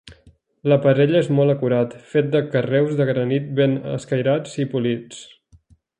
L'aparell 0.71 1.17
és 1.19 1.27
molt 1.39 1.53
acurat, 1.55 1.93
fet 2.13 2.31
de 2.37 2.41
carreus 2.55 2.95
de 3.03 3.07
granit 3.11 3.53
ben 3.61 3.77
escairats 3.99 4.57
i 4.65 4.67
polits. 4.73 5.25